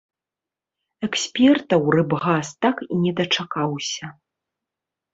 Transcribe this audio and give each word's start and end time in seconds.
Экспертаў 1.07 1.81
рыбгас 1.97 2.47
так 2.67 2.75
і 2.91 3.01
не 3.05 3.11
дачакаўся. 3.23 4.05